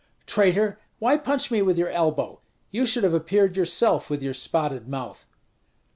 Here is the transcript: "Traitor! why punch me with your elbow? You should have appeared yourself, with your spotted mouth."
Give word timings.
"Traitor! 0.25 0.79
why 0.97 1.15
punch 1.15 1.51
me 1.51 1.61
with 1.61 1.77
your 1.77 1.91
elbow? 1.91 2.41
You 2.71 2.87
should 2.87 3.03
have 3.03 3.13
appeared 3.13 3.55
yourself, 3.55 4.09
with 4.09 4.23
your 4.23 4.33
spotted 4.33 4.87
mouth." 4.87 5.27